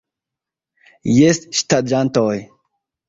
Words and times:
Jes 1.17 1.41
ŝtaĝantoj... 1.59 2.35